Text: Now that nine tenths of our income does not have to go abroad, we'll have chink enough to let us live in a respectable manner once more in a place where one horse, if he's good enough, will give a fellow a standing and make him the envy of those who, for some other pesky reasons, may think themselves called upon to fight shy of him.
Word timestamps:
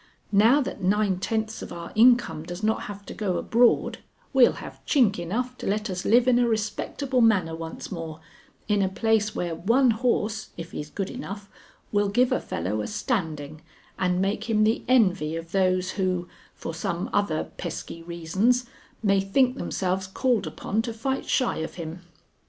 Now 0.31 0.61
that 0.61 0.81
nine 0.81 1.19
tenths 1.19 1.61
of 1.61 1.71
our 1.71 1.91
income 1.93 2.41
does 2.41 2.63
not 2.63 2.81
have 2.89 3.05
to 3.05 3.13
go 3.13 3.37
abroad, 3.37 3.99
we'll 4.33 4.53
have 4.53 4.81
chink 4.83 5.19
enough 5.19 5.55
to 5.59 5.67
let 5.67 5.91
us 5.91 6.05
live 6.05 6.27
in 6.27 6.39
a 6.39 6.47
respectable 6.47 7.21
manner 7.21 7.53
once 7.55 7.91
more 7.91 8.19
in 8.67 8.81
a 8.81 8.89
place 8.89 9.35
where 9.35 9.53
one 9.53 9.91
horse, 9.91 10.49
if 10.57 10.71
he's 10.71 10.89
good 10.89 11.11
enough, 11.11 11.51
will 11.91 12.09
give 12.09 12.31
a 12.31 12.39
fellow 12.39 12.81
a 12.81 12.87
standing 12.87 13.61
and 13.99 14.19
make 14.19 14.49
him 14.49 14.63
the 14.63 14.81
envy 14.87 15.35
of 15.35 15.51
those 15.51 15.91
who, 15.91 16.27
for 16.55 16.73
some 16.73 17.07
other 17.13 17.43
pesky 17.57 18.01
reasons, 18.01 18.65
may 19.03 19.21
think 19.21 19.55
themselves 19.55 20.07
called 20.07 20.47
upon 20.47 20.81
to 20.81 20.93
fight 20.95 21.27
shy 21.27 21.57
of 21.57 21.75
him. 21.75 22.01